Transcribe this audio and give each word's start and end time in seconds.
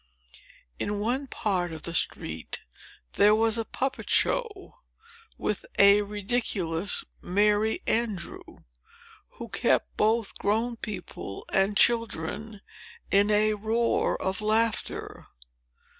In 0.79 0.99
one 0.99 1.27
part 1.27 1.71
of 1.71 1.83
the 1.83 1.93
street, 1.93 2.61
there 3.17 3.35
was 3.35 3.59
a 3.59 3.63
puppet 3.65 4.09
show, 4.09 4.71
with 5.37 5.63
a 5.77 6.01
ridiculous 6.01 7.03
Merry 7.21 7.81
Andrew, 7.85 8.41
who 9.33 9.47
kept 9.49 9.95
both 9.97 10.35
grown 10.39 10.75
people 10.77 11.45
and 11.53 11.77
children 11.77 12.61
in 13.11 13.29
a 13.29 13.53
roar 13.53 14.19
of 14.19 14.41
laughter. 14.41 15.27